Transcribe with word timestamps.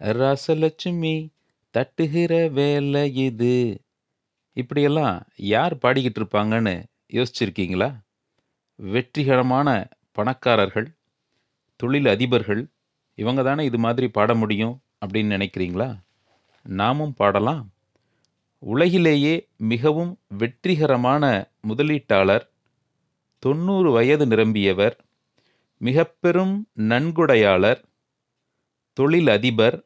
ராசலட்சுமி 0.00 1.32
தட்டுகிற 1.74 2.50
வேலை 2.50 3.14
இது. 3.14 3.82
இப்படியெல்லாம் 4.52 5.26
யார் 5.36 5.74
பாடிக்கிட்டு 5.76 6.20
இருப்பாங்கன்னு 6.20 6.74
யோசிச்சிருக்கீங்களா? 7.12 7.88
வெற்றிகரமான 8.78 9.68
பணக்காரர்கள் 10.12 10.88
தொழில் 11.76 12.04
அதிபர்கள் 12.04 12.62
இவங்க 13.14 13.42
தானே 13.42 13.64
இது 13.64 13.78
மாதிரி 13.78 14.08
பாட 14.08 14.34
முடியும் 14.34 14.82
அப்படின்னு 15.06 15.34
நினைக்கிறீங்களா? 15.36 15.88
நாமும் 16.62 17.14
பாடலாம். 17.14 17.64
உலகிலேயே 18.58 19.34
மிகவும் 19.56 20.18
வெற்றிகரமான 20.38 21.24
முதலீட்டாளர் 21.68 22.44
தொண்ணூறு 23.38 23.90
வயது 23.90 24.26
நிரம்பியவர் 24.26 24.96
மிகப்பெரும் 25.80 26.54
நன்கொடையாளர் 26.74 27.80
தொழில் 28.96 29.28
அதிபர் 29.28 29.76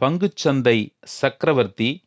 பங்குச்சந்தை 0.00 0.76
சக்கரவர்த்தி 1.02 2.04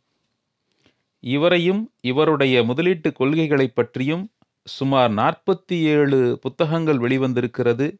இவரையும் 1.19 1.81
இவருடைய 2.01 2.63
முதலீட்டு 2.63 3.13
கொள்கைகளை 3.13 3.67
பற்றியும் 3.67 4.31
சுமார் 4.63 5.11
நாற்பத்தி 5.11 5.75
ஏழு 5.95 6.39
புத்தகங்கள் 6.41 6.97
வெளிவந்திருக்கிறது. 6.97 7.97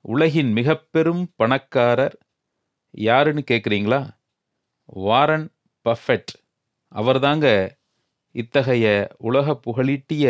உலகின் 0.00 0.52
மிக 0.52 0.76
பெரும் 0.76 1.32
பணக்காரர் 1.36 2.16
யாருன்னு 2.90 3.44
கேட்குறீங்களா 3.50 4.00
வாரன் 4.84 5.48
பஃபெட். 5.84 6.32
அவர்தாங்க 6.94 7.46
இத்தகைய 8.32 8.86
உலக 9.18 9.60
புகழீட்டிய 9.66 10.26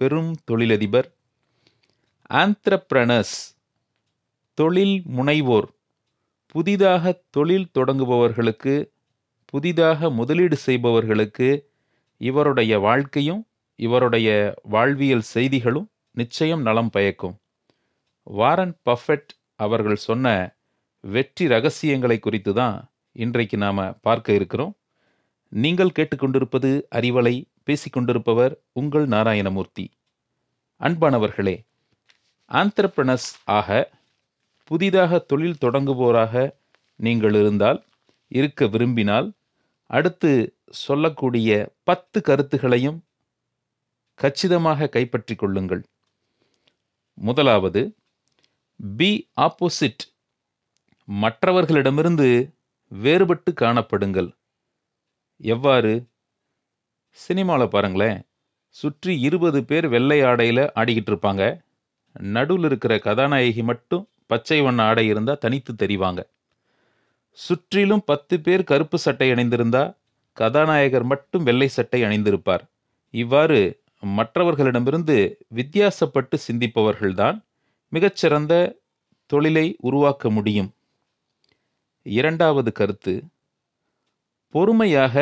பெரும் 0.00 0.32
தொழிலதிபர். 0.44 1.10
ஆந்த்ரப்ரனர்ஸ். 2.30 3.36
தொழில் 4.58 4.96
முனைவோர். 5.16 5.68
புதிதாக 6.54 7.12
தொழில் 7.30 7.72
தொடங்குபவர்களுக்கு 7.78 8.74
புதிதாக 9.44 10.10
முதலீடு 10.10 10.56
செய்பவர்களுக்கு 10.56 11.48
இவருடைய 12.20 12.78
வாழ்க்கையும் 12.78 13.42
இவருடைய 13.78 14.28
வாழ்வியல் 14.74 15.26
செய்திகளும் 15.34 15.88
நிச்சயம் 16.10 16.62
நலம் 16.62 16.90
பயக்கும். 16.90 17.36
வாரன் 18.22 18.74
பஃபெட் 18.84 19.32
அவர்கள் 19.56 20.04
சொன்ன 20.06 20.26
வெற்றி 21.04 21.44
ரகசியங்களை 21.46 22.18
குறித்து 22.18 22.52
தான் 22.54 22.78
இன்றைக்கு 23.16 23.56
நாம் 23.56 23.82
பார்க்க 24.00 24.38
இருக்கிறோம். 24.38 24.72
நீங்கள் 25.52 25.96
கேட்டுக்கொண்டிருப்பது 25.98 26.70
அறிவலை 26.98 27.34
பேசிக்கொண்டிருப்பவர் 27.66 28.54
உங்கள் 28.72 29.06
நாராயணமூர்த்தி. 29.08 29.86
அன்பானவர்களே 30.80 31.56
ஆந்திரப்ரனஸ் 32.50 33.30
ஆக 33.44 33.68
புதிதாக 34.70 35.18
தொழில் 35.18 35.62
தொடங்குவோராக 35.64 36.34
நீங்கள் 37.00 37.34
இருந்தால் 37.34 37.80
இருக்க 38.32 38.66
விரும்பினால் 38.66 39.28
அடுத்து 39.90 40.30
சொல்லக்கூடிய 40.82 41.50
பத்து 41.82 42.18
கருத்துகளையும் 42.20 42.98
கச்சிதமாக 44.18 44.88
கைப்பற்றிக் 44.88 45.38
கொள்ளுங்கள். 45.38 45.82
முதலாவது 47.18 47.82
பி 48.96 49.10
ஆப்போசிட் 49.40 50.04
மற்றவர்களிடமிருந்து 51.08 52.28
வேறுபட்டு 52.92 53.50
காணப்படுங்கள். 53.60 54.28
எவ்வாறு? 55.40 55.92
சினிமாவில் 57.18 57.68
பாருங்களேன் 57.68 58.18
சுற்றி 58.76 59.12
இருபது 59.20 59.60
பேர் 59.64 59.86
வெள்ளை 59.88 60.18
ஆடையில் 60.22 60.64
ஆடிக்கிட்டு 60.80 61.10
இருப்பாங்க. 61.12 61.42
நடுவில் 62.34 62.64
இருக்கிற 62.64 62.98
கதாநாயகி 62.98 63.62
மட்டும் 63.62 64.04
பச்சை 64.26 64.60
வண்ண 64.60 64.82
ஆடை 64.82 65.06
இருந்தால் 65.06 65.38
தனித்து 65.38 65.72
தெரிவாங்க. 65.72 66.20
சுற்றிலும் 67.30 68.02
பத்து 68.04 68.40
பேர் 68.40 68.64
கருப்பு 68.64 68.98
சட்டை 68.98 69.30
அணிந்திருந்தா 69.30 69.96
கதாநாயகர் 70.32 71.04
மட்டும் 71.04 71.42
வெள்ளை 71.42 71.68
சட்டை 71.68 72.02
அணிந்திருப்பார். 72.02 72.64
இவ்வாறு 73.10 73.80
மற்றவர்களிடமிருந்து 74.16 75.16
வித்தியாசப்பட்டு 75.54 76.36
சிந்திப்பவர்கள்தான் 76.48 77.44
மிகச்சிறந்த 77.92 78.78
தொழிலை 79.26 79.76
உருவாக்க 79.80 80.30
முடியும். 80.30 80.70
இரண்டாவது 82.02 82.72
கருத்து 82.72 83.14
பொறுமையாக 84.54 85.14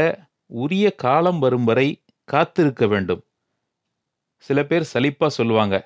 உரிய 0.47 0.87
காலம் 0.95 1.39
வரும் 1.39 1.65
வரை 1.65 1.89
காத்திருக்க 2.25 2.87
வேண்டும். 2.87 3.23
சில 4.37 4.65
பேர் 4.65 4.91
சலிப்பாக 4.95 5.27
சொல்லுவாங்க 5.27 5.77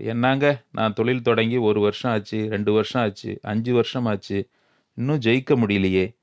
என்னங்க? 0.00 0.64
நான் 0.72 0.92
தொழில் 0.92 1.22
தொடங்கி 1.22 1.56
ஒரு 1.56 1.80
வருஷம் 1.80 2.12
ஆச்சு 2.12 2.48
ரெண்டு 2.48 2.72
வருஷம் 2.72 3.02
ஆச்சு 3.02 3.38
அஞ்சு 3.42 3.72
வருஷம் 3.74 4.04
ஆச்சு 4.06 4.50
இன்னும் 4.94 5.18
ஜெயிக்க 5.18 5.56
முடியலையே. 5.56 6.16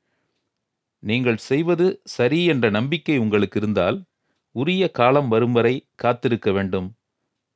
நீங்கள் 0.99 1.37
செய்வது 1.37 2.01
சரி 2.03 2.45
என்ற 2.45 2.69
நம்பிக்கை 2.69 3.17
உங்களுக்கு 3.17 3.59
இருந்தால் 3.59 4.03
உரிய 4.51 4.91
காலம் 4.91 5.27
வரும் 5.27 5.51
வரை 5.51 5.87
காத்திருக்க 5.95 6.51
வேண்டும். 6.51 6.97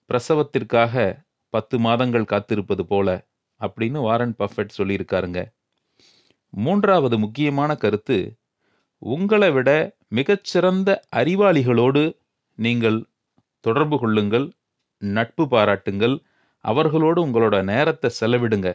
பிரசவத்திற்காக 0.09 1.23
பத்து 1.49 1.79
மாதங்கள் 1.79 2.23
காத்திருப்பது 2.23 2.85
போல 2.85 3.25
அப்படின்னு 3.61 4.01
வாரன் 4.01 4.35
பஃபெட் 4.39 4.77
சொல்லியிருக்காருங்க. 4.77 5.51
மூன்றாவது 6.49 7.19
முக்கியமான 7.19 7.75
கருத்து 7.75 8.37
உங்களை 8.97 9.51
விட 9.51 9.95
மிகச்சிறந்த 10.07 11.03
அறிவாளிகளோடு 11.15 12.13
நீங்கள் 12.55 13.05
தொடர்பு 13.59 13.99
கொள்ளுங்கள். 13.99 14.53
நட்பு 15.01 15.43
பாராட்டுங்கள். 15.47 16.15
அவர்களோடு 16.65 17.19
உங்களோட 17.25 17.57
நேரத்தை 17.63 18.09
செலவிடுங்க. 18.19 18.69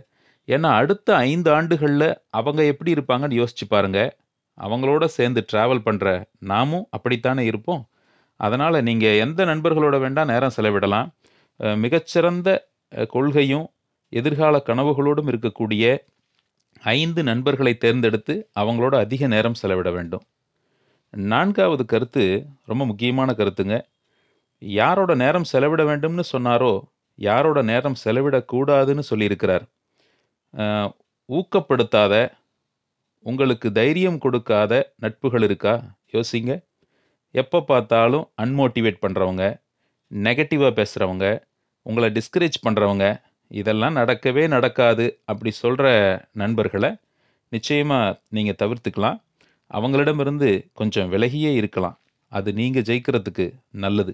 ஏன்னா 0.48 0.70
அடுத்த 0.80 1.08
ஐந்து 1.30 1.50
ஆண்டுகளில் 1.52 2.08
அவங்க 2.38 2.60
எப்படி 2.64 2.90
இருப்பாங்கன்னு 2.94 3.38
யோசிச்சு 3.40 3.66
பாருங்க. 3.68 4.00
அவங்களோட 4.58 5.04
சேர்ந்து 5.16 5.40
ட்ராவல் 5.52 5.84
பண்ணுற 5.86 6.08
நாமும் 6.52 6.86
அப்படித்தானே 6.90 7.44
இருப்போம். 7.44 7.82
அதனால் 8.40 8.84
நீங்கள் 8.88 9.20
எந்த 9.24 9.40
நண்பர்களோட 9.44 9.96
வேண்டாம் 10.00 10.30
நேரம் 10.32 10.56
செலவிடலாம். 10.56 11.08
மிகச்சிறந்த 11.84 12.48
கொள்கையும் 13.14 13.66
எதிர்கால 14.12 14.56
கனவுகளோடும் 14.66 15.30
இருக்கக்கூடிய 15.32 15.84
ஐந்து 16.82 17.20
நண்பர்களை 17.22 17.72
தேர்ந்தெடுத்து 17.84 18.34
அவங்களோட 18.60 18.94
அதிக 19.04 19.26
நேரம் 19.26 19.58
செலவிட 19.60 19.90
வேண்டும். 19.90 20.24
நான்காவது 21.14 21.84
கருத்து 21.92 22.24
ரொம்ப 22.70 22.82
முக்கியமான 22.86 23.32
கருத்துங்க. 23.38 23.76
யாரோட 24.78 25.12
நேரம் 25.22 25.48
செலவிட 25.52 25.82
வேண்டும்னு 25.90 26.24
சொன்னாரோ 26.32 26.72
யாரோட 27.18 27.58
நேரம் 27.70 27.96
செலவிடக்கூடாதுன்னு 28.04 29.04
சொல்லியிருக்கிறார். 29.10 29.64
ஊக்கப்படுத்தாத 31.28 32.14
உங்களுக்கு 33.26 33.68
தைரியம் 33.78 34.18
கொடுக்காத 34.24 34.72
நட்புகள் 35.02 35.44
இருக்கா? 35.48 35.74
யோசிங்க. 36.14 36.52
எப்போ 37.34 37.58
பார்த்தாலும் 37.70 38.24
அன்மோட்டிவேட் 38.42 39.02
பண்ணுறவங்க 39.04 39.44
நெகட்டிவாக 40.10 40.72
பேசுகிறவங்க 40.80 41.26
உங்களை 41.86 42.08
டிஸ்கரேஜ் 42.18 42.58
பண்ணுறவங்க 42.66 43.06
இதெல்லாம் 43.60 43.96
நடக்கவே 44.00 44.44
நடக்காது 44.54 45.06
அப்படி 45.30 45.50
சொல்கிற 45.62 45.86
நண்பர்களை 46.42 46.90
நிச்சயமாக 47.52 48.18
நீங்கள் 48.36 48.60
தவிர்த்துக்கலாம். 48.62 49.18
அவங்களிடமிருந்து 49.70 50.50
கொஞ்சம் 50.80 51.10
விலகியே 51.14 51.52
இருக்கலாம். 51.60 51.96
அது 52.32 52.48
நீங்கள் 52.60 52.86
ஜெயிக்கிறதுக்கு 52.88 53.46
நல்லது. 53.84 54.12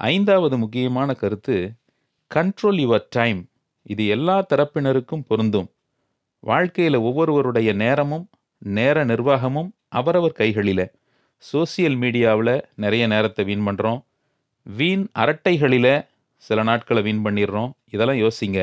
ஐந்தாவது 0.00 0.56
முக்கியமான 0.58 1.14
கருத்து 1.14 1.54
கண்ட்ரோல் 2.30 2.78
யுவர் 2.82 3.06
டைம் 3.10 3.40
இது 3.82 4.06
எல்லா 4.06 4.36
தரப்பினருக்கும் 4.48 5.24
பொருந்தும். 5.26 5.68
வாழ்க்கையில் 6.42 6.98
ஒவ்வொருவருடைய 6.98 7.72
நேரமும் 7.72 8.26
நேர 8.58 9.04
நிர்வாகமும் 9.04 9.70
அவரவர் 9.88 10.32
கைகளில். 10.32 10.84
சோசியல் 11.42 11.96
மீடியாவில் 12.02 12.54
நிறைய 12.74 13.06
நேரத்தை 13.06 13.44
வீண் 13.44 13.66
பண்ணுறோம் 13.68 14.00
வீண் 14.66 15.04
அரட்டைகளில் 15.18 15.92
சில 16.42 16.62
நாட்களை 16.62 17.02
வீண் 17.02 17.24
பண்ணிடுறோம். 17.26 17.70
இதெல்லாம் 17.90 18.20
யோசிங்க. 18.24 18.58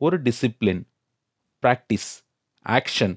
ஒரு 0.00 0.16
டிசிப்ளின் 0.22 0.82
ப்ராக்டிஸ் 1.62 2.10
ஆக்ஷன் 2.66 3.16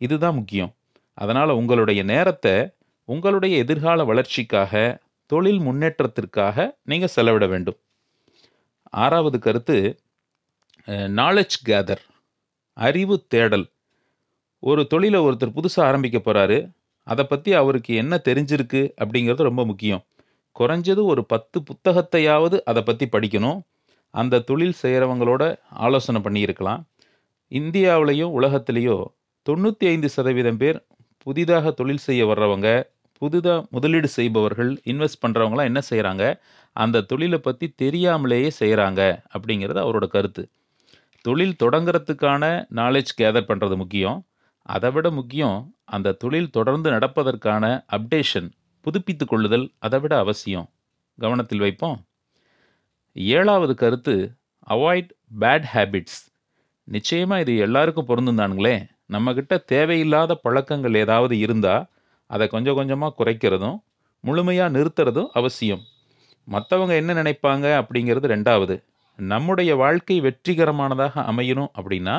இதுதான் 0.00 0.34
முக்கியம். 0.34 0.72
அதனால் 1.18 1.58
உங்களுடைய 1.60 2.02
நேரத்தை 2.02 2.54
உங்களுடைய 3.08 3.54
எதிர்கால 3.58 4.04
வளர்ச்சிக்காக 4.04 4.72
தொழில் 5.32 5.60
முன்னேற்றத்திற்காக 5.66 6.56
நீங்கள் 6.90 7.14
செலவிட 7.14 7.44
வேண்டும். 7.52 7.78
ஆறாவது 9.02 9.38
கருத்து 9.38 9.76
நாலேஜ் 11.20 11.56
கேதர் 11.68 12.02
அறிவு 12.76 13.16
தேடல். 13.32 13.66
ஒரு 14.62 14.82
தொழிலை 14.92 15.20
ஒருத்தர் 15.26 15.56
புதுசாக 15.56 15.88
ஆரம்பிக்க 15.88 16.18
போகிறாரு 16.20 16.58
அதை 17.06 17.24
பற்றி 17.24 17.50
அவருக்கு 17.60 17.92
என்ன 18.02 18.14
தெரிஞ்சிருக்கு 18.28 18.80
அப்படிங்கிறது 19.02 19.48
ரொம்ப 19.48 19.62
முக்கியம். 19.70 20.02
குறைஞ்சது 20.56 21.02
ஒரு 21.12 21.22
பத்து 21.32 21.58
புத்தகத்தையாவது 21.68 22.56
அதை 22.70 22.82
பற்றி 22.82 23.06
படிக்கணும். 23.12 23.58
அந்த 24.14 24.42
தொழில் 24.48 24.78
செய்கிறவங்களோட 24.82 25.42
ஆலோசனை 25.86 26.20
பண்ணியிருக்கலாம். 26.24 26.80
இந்தியாவிலேயோ 27.52 28.26
உலகத்திலேயோ 28.38 28.96
தொண்ணூற்றி 29.46 29.84
ஐந்து 29.92 30.08
சதவீதம் 30.16 30.60
பேர் 30.62 30.78
புதிதாக 31.26 31.70
தொழில் 31.78 32.04
செய்ய 32.06 32.22
வர்றவங்க 32.26 32.68
புதிதாக 33.22 33.66
முதலீடு 33.70 34.08
செய்பவர்கள் 34.08 34.70
இன்வெஸ்ட் 34.90 35.22
பண்ணுறவங்களாம் 35.24 35.68
என்ன 35.70 35.80
செய்கிறாங்க 35.90 36.24
அந்த 36.76 37.04
தொழிலை 37.10 37.38
பற்றி 37.38 37.66
தெரியாமலேயே 37.82 38.50
செய்கிறாங்க 38.60 39.00
அப்படிங்கிறது 39.34 39.80
அவரோட 39.84 40.06
கருத்து. 40.06 40.42
தொழில் 41.24 41.58
தொடங்குறதுக்கான 41.62 42.44
நாலேஜ் 42.80 43.12
கேதர் 43.20 43.48
பண்ணுறது 43.50 43.76
முக்கியம். 43.76 44.18
அதை 44.66 44.90
விட 44.90 45.06
முக்கியம் 45.10 45.58
அந்த 45.96 46.16
தொழில் 46.22 46.54
தொடர்ந்து 46.56 46.88
நடப்பதற்கான 46.90 47.64
அப்டேஷன் 47.96 48.48
புதுப்பித்து 48.84 49.24
கொள்ளுதல் 49.26 49.66
அதை 49.78 49.98
விட 50.00 50.14
அவசியம். 50.18 50.68
கவனத்தில் 51.18 51.62
வைப்போம். 51.64 51.98
ஏழாவது 53.16 53.74
கருத்து 53.74 54.14
அவாய்ட் 54.66 55.10
பேட் 55.40 55.66
ஹேபிட்ஸ் 55.74 56.20
நிச்சயமாக 56.88 57.42
இது 57.44 57.54
எல்லாருக்கும் 57.66 58.08
பொருந்தும் 58.10 58.40
தானுங்களே. 58.40 58.76
நம்மக்கிட்ட 59.14 59.54
தேவையில்லாத 59.72 60.32
பழக்கங்கள் 60.44 61.00
ஏதாவது 61.04 61.34
இருந்தால் 61.44 61.84
அதை 62.30 62.46
கொஞ்சம் 62.48 62.78
கொஞ்சமாக 62.78 63.16
குறைக்கிறதும் 63.20 63.78
முழுமையாக 64.24 64.74
நிறுத்துறதும் 64.76 65.30
அவசியம். 65.38 65.82
மற்றவங்க 66.48 66.92
என்ன 67.00 67.10
நினைப்பாங்க 67.20 67.66
அப்படிங்கிறது 67.80 68.26
ரெண்டாவது. 68.34 68.74
நம்முடைய 69.18 69.70
வாழ்க்கை 69.82 70.16
வெற்றிகரமானதாக 70.26 71.14
அமையணும் 71.30 71.72
அப்படின்னா 71.78 72.16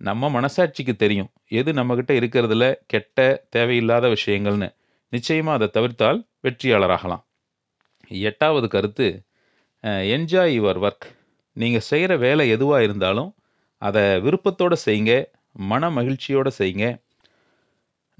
நம்ம 0.00 0.30
மனசாட்சிக்கு 0.36 0.94
தெரியும். 0.96 1.30
எது 1.60 1.70
நம்மக்கிட்ட 1.72 2.12
இருக்கிறதுல 2.20 2.64
கெட்ட 2.92 3.18
தேவையில்லாத 3.50 4.06
விஷயங்கள்னு. 4.08 4.68
நிச்சயமாக 5.12 5.56
அதை 5.58 5.68
தவிர்த்தால் 5.76 6.20
வெற்றியாளராகலாம். 6.46 7.22
எட்டாவது 8.28 8.66
கருத்து 8.68 9.08
என்ஜாய் 10.14 10.54
யுவர் 10.56 10.80
ஒர்க் 10.86 11.06
நீங்கள் 11.56 11.86
செய்கிற 11.90 12.12
வேலை 12.24 12.44
எதுவாக 12.54 12.86
இருந்தாலும் 12.86 13.30
அதை 13.82 14.02
விருப்பத்தோடு 14.24 14.76
செய்யுங்க 14.86 15.12
மன 15.70 15.90
மகிழ்ச்சியோடு 15.90 16.50
செய்யுங்க 16.58 16.86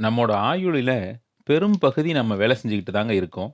நம்மோட 0.01 0.33
ஆயுளில் 0.33 0.97
பெரும் 1.45 1.79
பகுதி 1.79 2.13
நம்ம 2.13 2.35
வேலை 2.35 2.57
செஞ்சுக்கிட்டு 2.61 2.91
தாங்க 2.91 3.15
இருக்கோம். 3.15 3.51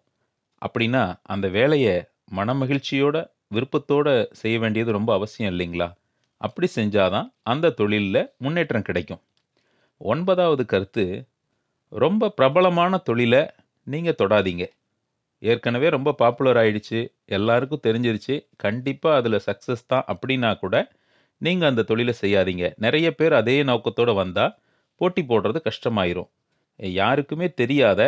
அப்படின்னா 0.63 1.03
அந்த 1.23 1.49
வேலையை 1.49 1.95
மனமகிழ்ச்சியோட, 2.37 3.17
விருப்பத்தோடு 3.49 4.13
செய்ய 4.33 4.59
வேண்டியது 4.59 4.93
ரொம்ப 4.93 5.15
அவசியம் 5.15 5.51
இல்லைங்களா? 5.53 5.89
அப்படி 6.41 6.69
செஞ்சாதான் 6.75 7.29
அந்த 7.43 7.71
தொழிலில் 7.71 8.31
முன்னேற்றம் 8.37 8.83
கிடைக்கும். 8.83 9.23
ஒன்பதாவது 10.01 10.67
கருத்து 10.67 11.05
ரொம்ப 11.93 12.29
பிரபலமான 12.29 12.97
தொழிலை 12.99 13.43
நீங்கள் 13.87 14.19
தொடாதீங்க. 14.23 14.65
ஏற்கனவே 15.43 15.89
ரொம்ப 15.89 16.13
பாப்புலர் 16.13 16.57
ஆயிடுச்சு 16.57 17.01
எல்லாருக்கும் 17.25 17.85
தெரிஞ்சிருச்சு 17.87 18.35
கண்டிப்பாக 18.57 19.19
அதில் 19.21 19.45
சக்ஸஸ் 19.49 19.87
தான் 19.87 20.07
அப்படின்னா 20.09 20.59
கூட 20.59 20.77
நீங்கள் 21.41 21.69
அந்த 21.69 21.83
தொழிலை 21.83 22.15
செய்யாதீங்க. 22.21 22.67
நிறைய 22.77 23.15
பேர் 23.15 23.33
அதே 23.33 23.63
நோக்கத்தோடு 23.63 24.15
வந்தால் 24.15 24.57
போட்டி 25.01 25.23
போடுறது 25.23 25.61
கஷ்டமாயிரும். 25.69 26.31
யாருக்குமே 26.81 27.53
தெரியாத 27.53 28.01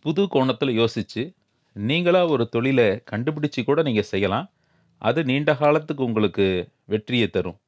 புது 0.00 0.28
கோணத்தில் 0.28 0.70
யோசித்து 0.70 1.34
நீங்களாக 1.76 2.28
ஒரு 2.28 2.48
தொழிலை 2.48 3.02
கண்டுபிடிச்சி 3.10 3.64
கூட 3.64 3.82
நீங்கள் 3.82 4.02
செய்யலாம். 4.02 4.50
அது 4.98 5.24
நீண்ட 5.24 5.54
காலத்துக்கு 5.54 6.04
உங்களுக்கு 6.04 6.70
வெற்றியை 6.84 7.28
தரும். 7.30 7.58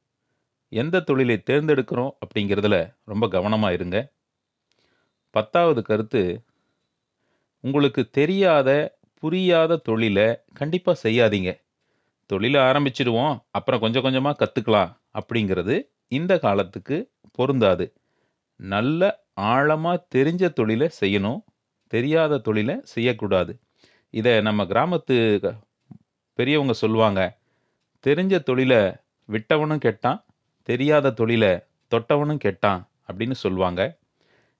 எந்த 0.69 0.99
தொழிலை 0.99 1.43
தேர்ந்தெடுக்கிறோம் 1.45 2.13
அப்படிங்கிறதுல 2.25 2.95
ரொம்ப 3.03 3.27
கவனமாக 3.27 3.73
இருங்க. 3.73 4.11
பத்தாவது 5.29 5.81
கருத்து 5.81 6.43
உங்களுக்கு 7.59 8.09
தெரியாத 8.09 8.69
புரியாத 9.19 9.75
தொழிலை 9.75 10.27
கண்டிப்பாக 10.53 11.09
செய்யாதீங்க. 11.09 11.51
தொழிலை 12.25 12.61
ஆரம்பிச்சிடுவோம் 12.61 13.35
அப்புறம் 13.51 13.79
கொஞ்சம் 13.79 14.01
கொஞ்சமாக 14.01 14.39
கற்றுக்கலாம் 14.41 14.91
அப்படிங்கிறது 15.13 15.75
இந்த 16.07 16.33
காலத்துக்கு 16.39 17.11
பொருந்தாது. 17.31 17.93
நல்ல 18.55 19.23
ஆழமாக 19.37 20.05
தெரிஞ்ச 20.15 20.53
தொழிலை 20.53 20.89
செய்யணும். 21.01 21.43
தெரியாத 21.87 22.37
தொழிலை 22.37 22.81
செய்யக்கூடாது. 22.83 23.59
இதை 24.09 24.41
நம்ம 24.41 24.63
கிராமத்து 24.63 25.15
பெரியவங்க 26.33 26.73
சொல்லுவாங்க. 26.73 27.37
தெரிஞ்ச 28.07 28.39
தொழிலை 28.39 28.79
விட்டவனும் 29.29 29.83
கெட்டான் 29.85 30.23
தெரியாத 30.63 31.11
தொழிலை 31.11 31.59
தொட்டவனும் 31.91 32.41
கெட்டான் 32.45 32.81
அப்படின்னு 33.07 33.31
சொல்லுவாங்க. 33.31 33.81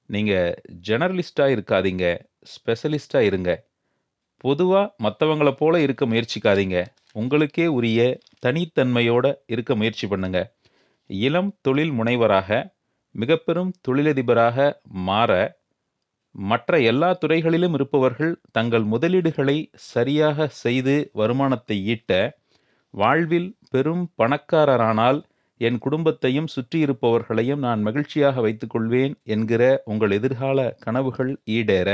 நீங்கள் 0.05 0.61
ஜெனரலிஸ்டாக 0.87 1.53
இருக்காதீங்க 1.55 2.05
ஸ்பெஷலிஸ்டாக 2.53 3.21
இருங்க. 3.21 3.65
பொதுவாக 4.37 4.93
மற்றவங்கள 5.03 5.51
போல 5.51 5.79
இருக்க 5.79 6.05
முயற்சிக்காதீங்க. 6.05 6.85
உங்களுக்கே 7.11 7.67
உரிய 7.67 8.19
தனித்தன்மையோடு 8.45 9.31
இருக்க 9.45 9.75
முயற்சி 9.75 10.07
பண்ணுங்க. 10.07 10.39
இளம் 11.07 11.51
தொழில் 11.61 11.91
முனைவராக 11.91 12.74
மிக 13.15 13.35
பெரும் 13.37 13.71
தொழிலதிபராக 13.87 14.57
மாற 15.07 15.31
மற்ற 16.35 16.79
எல்லா 16.81 17.09
துறைகளிலும் 17.13 17.73
இருப்பவர்கள் 17.73 18.33
தங்கள் 18.51 18.85
முதலீடுகளை 18.93 19.57
சரியாக 19.91 20.47
செய்து 20.63 20.95
வருமானத்தை 21.13 21.77
ஈட்ட 21.85 22.11
வாழ்வில் 22.93 23.49
பெரும் 23.69 24.03
பணக்காரரானால் 24.17 25.19
என் 25.61 25.77
குடும்பத்தையும் 25.77 26.49
சுற்றியிருப்பவர்களையும் 26.55 27.57
நான் 27.57 27.81
மகிழ்ச்சியாக 27.81 28.41
வைத்துக்கொள்வேன் 28.41 29.13
என்கிற 29.25 29.61
உங்கள் 29.85 30.11
எதிர்கால 30.11 30.59
கனவுகள் 30.79 31.31
ஈடேற 31.51 31.89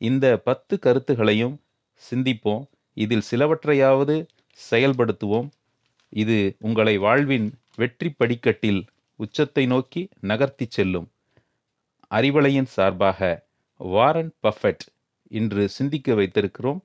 இந்த 0.00 0.26
பத்து 0.38 0.74
கருத்துகளையும் 0.78 1.56
சிந்திப்போம். 2.02 2.62
இதில் 2.96 3.26
சிலவற்றையாவது 3.30 4.16
செயல்படுத்துவோம். 4.60 5.48
இது 6.12 6.38
உங்களை 6.58 6.94
வாழ்வின் 6.98 7.46
வெற்றி 7.76 8.08
படிக்கட்டில் 8.12 8.80
உச்சத்தை 9.16 9.66
நோக்கி 9.66 10.08
நகர்த்தி 10.20 10.66
செல்லும். 10.68 11.10
அறிவலையின் 12.10 12.70
சார்பாக 12.76 13.46
வாரன் 13.76 14.32
பஃபெட் 14.42 14.86
இன்று 15.28 15.68
சிந்திக்க 15.68 16.14
வைத்திருக்கிறோம். 16.14 16.80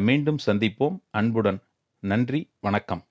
மீண்டும் 0.00 0.38
சந்திப்போம். 0.46 0.98
அன்புடன் 1.10 1.60
நன்றி 1.98 2.50
வணக்கம். 2.60 3.07